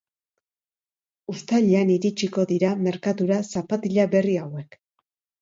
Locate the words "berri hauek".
4.17-4.81